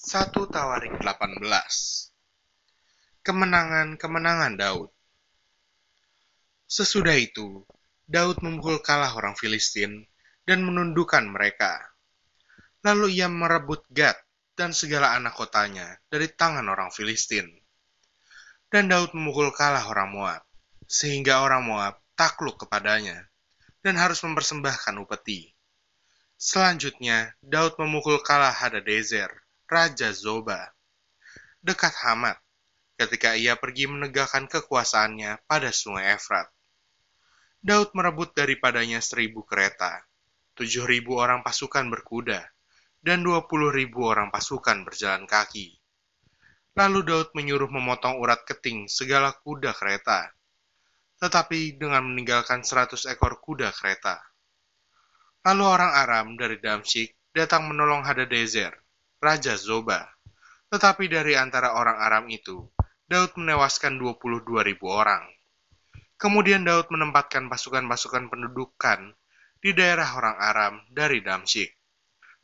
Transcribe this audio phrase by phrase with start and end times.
[0.00, 1.44] 1 Tawarik 18
[3.20, 4.88] Kemenangan-kemenangan Daud
[6.64, 7.68] Sesudah itu,
[8.08, 10.08] Daud memukul kalah orang Filistin
[10.48, 11.84] dan menundukkan mereka.
[12.80, 14.16] Lalu ia merebut Gad
[14.56, 17.44] dan segala anak kotanya dari tangan orang Filistin.
[18.72, 20.42] Dan Daud memukul kalah orang Moab,
[20.88, 23.28] sehingga orang Moab takluk kepadanya
[23.84, 25.52] dan harus mempersembahkan upeti.
[26.40, 29.28] Selanjutnya, Daud memukul kalah Hadadezer
[29.70, 30.74] Raja Zoba,
[31.62, 32.42] dekat Hamat,
[32.98, 36.50] ketika ia pergi menegakkan kekuasaannya pada sungai Efrat.
[37.62, 40.02] Daud merebut daripadanya seribu kereta,
[40.58, 42.50] tujuh ribu orang pasukan berkuda,
[42.98, 45.78] dan dua puluh ribu orang pasukan berjalan kaki.
[46.74, 50.34] Lalu Daud menyuruh memotong urat keting segala kuda kereta,
[51.22, 54.18] tetapi dengan meninggalkan seratus ekor kuda kereta.
[55.46, 58.79] Lalu orang Aram dari Damsyik datang menolong Hadadezer,
[59.20, 60.08] Raja Zoba.
[60.72, 62.72] Tetapi dari antara orang Aram itu,
[63.04, 65.28] Daud menewaskan 22 ribu orang.
[66.16, 69.12] Kemudian Daud menempatkan pasukan-pasukan pendudukan
[69.60, 71.68] di daerah orang Aram dari Damsyik.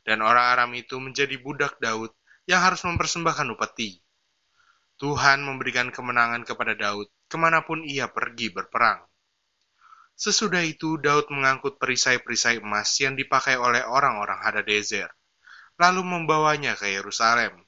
[0.05, 2.13] Dan orang Aram itu menjadi budak Daud
[2.45, 3.97] yang harus mempersembahkan upeti.
[5.01, 9.01] Tuhan memberikan kemenangan kepada Daud ke mana pun ia pergi berperang.
[10.13, 15.09] Sesudah itu Daud mengangkut perisai-perisai emas yang dipakai oleh orang-orang Hadadezer
[15.77, 17.65] lalu membawanya ke Yerusalem.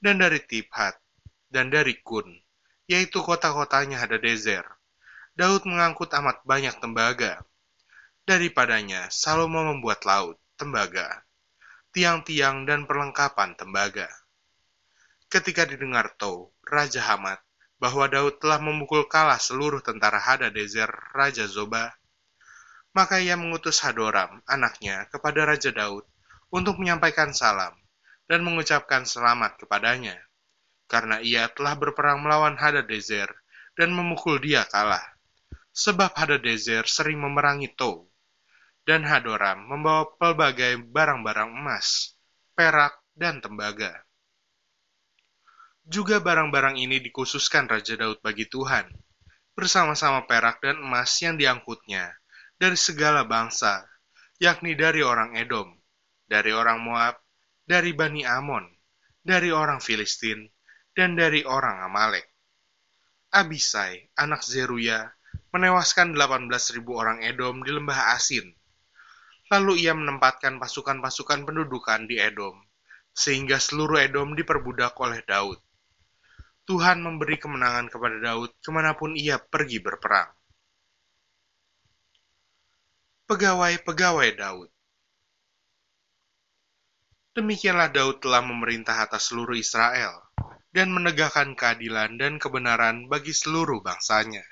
[0.00, 0.96] Dan dari Tibhat
[1.52, 2.40] dan dari Kun,
[2.88, 4.64] yaitu kota-kotanya Hadadezer,
[5.36, 7.44] Daud mengangkut amat banyak tembaga.
[8.24, 11.24] Daripadanya, Salomo membuat laut, tembaga,
[11.92, 14.08] tiang-tiang dan perlengkapan tembaga.
[15.30, 17.38] Ketika didengar Tou, Raja Hamat,
[17.80, 21.94] bahwa Daud telah memukul kalah seluruh tentara Hadadezer, Raja Zoba,
[22.92, 26.09] maka ia mengutus Hadoram, anaknya, kepada Raja Daud
[26.50, 27.74] untuk menyampaikan salam
[28.26, 30.18] dan mengucapkan selamat kepadanya,
[30.90, 33.30] karena ia telah berperang melawan Hadadezer
[33.78, 35.02] dan memukul dia kalah.
[35.70, 38.10] Sebab Hadadezer sering memerangi Tou,
[38.82, 42.18] dan Hadoram membawa pelbagai barang-barang emas,
[42.58, 44.02] perak, dan tembaga.
[45.86, 48.90] Juga barang-barang ini dikhususkan Raja Daud bagi Tuhan,
[49.54, 52.14] bersama-sama perak dan emas yang diangkutnya
[52.58, 53.86] dari segala bangsa,
[54.38, 55.79] yakni dari orang Edom,
[56.30, 57.18] dari orang Moab,
[57.66, 58.62] dari Bani Amon,
[59.18, 60.46] dari orang Filistin,
[60.94, 62.30] dan dari orang Amalek.
[63.34, 65.10] Abisai, anak Zeruya,
[65.50, 68.46] menewaskan 18.000 orang Edom di lembah Asin.
[69.50, 72.62] Lalu ia menempatkan pasukan-pasukan pendudukan di Edom,
[73.10, 75.58] sehingga seluruh Edom diperbudak oleh Daud.
[76.62, 80.30] Tuhan memberi kemenangan kepada Daud ke mana pun ia pergi berperang.
[83.26, 84.70] Pegawai-pegawai Daud
[87.30, 90.18] Demikianlah Daud telah memerintah atas seluruh Israel
[90.74, 94.42] dan menegakkan keadilan dan kebenaran bagi seluruh bangsanya.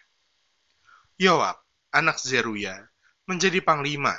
[1.18, 1.58] Yoab,
[1.90, 2.78] anak Zeruya,
[3.26, 4.14] menjadi panglima.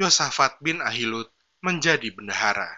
[0.00, 1.28] Yosafat bin Ahilud
[1.60, 2.72] menjadi bendahara.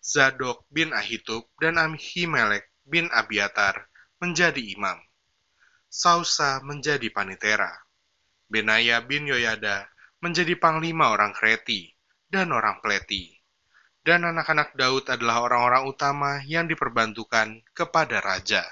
[0.00, 3.92] Zadok bin Ahitub dan Ahimelek bin Abiatar
[4.24, 5.04] menjadi imam.
[5.92, 7.76] Sausa menjadi panitera.
[8.48, 9.84] Benaya bin Yoyada
[10.24, 11.92] menjadi panglima orang Kreti
[12.32, 13.33] dan orang Pleti
[14.04, 18.62] dan anak-anak Daud adalah orang-orang utama yang diperbantukan kepada raja.